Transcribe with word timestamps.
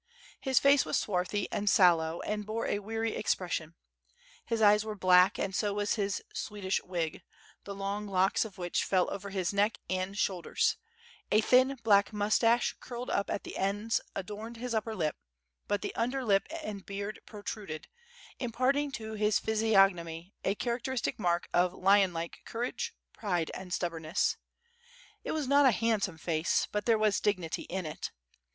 His 0.39 0.57
face 0.57 0.83
was 0.83 0.97
swarthy 0.97 1.47
and 1.51 1.69
sallow 1.69 2.21
and 2.21 2.43
bore 2.43 2.65
a 2.65 2.79
weary 2.79 3.15
expression; 3.15 3.75
his 4.43 4.59
eyes 4.59 4.83
were 4.83 4.95
black 4.95 5.37
and 5.37 5.53
so 5.53 5.75
was 5.75 5.93
his 5.93 6.23
Swedish 6.33 6.81
wig, 6.83 7.21
the 7.65 7.75
long 7.75 8.07
locks 8.07 8.43
of 8.43 8.57
which 8.57 8.83
fell 8.83 9.07
over 9.13 9.29
his 9.29 9.53
neck 9.53 9.77
and 9.91 10.17
shoulders; 10.17 10.75
a 11.31 11.39
thin, 11.39 11.77
black 11.83 12.11
moustache 12.11 12.73
curled 12.79 13.11
up 13.11 13.29
at 13.29 13.43
the 13.43 13.55
ends, 13.57 14.01
adorned 14.15 14.57
his 14.57 14.73
upper 14.73 14.95
lip, 14.95 15.17
but 15.67 15.83
the 15.83 15.93
under 15.93 16.25
lip 16.25 16.47
and 16.63 16.83
beard 16.87 17.19
protruded, 17.27 17.87
imparting 18.39 18.91
to 18.93 19.13
his 19.13 19.37
physiognomy 19.37 20.33
a 20.43 20.55
character 20.55 20.93
istic 20.93 21.19
mark 21.19 21.47
of 21.53 21.75
lion 21.75 22.11
like 22.11 22.41
courage, 22.43 22.95
pride, 23.13 23.51
and 23.53 23.71
stubbornness. 23.71 24.37
It 25.23 25.33
was 25.33 25.47
not 25.47 25.67
a 25.67 25.71
handsome 25.71 26.17
face, 26.17 26.67
but 26.71 26.87
there 26.87 26.97
was 26.97 27.19
dignity 27.19 27.67
in 27.69 27.85
it. 27.85 28.09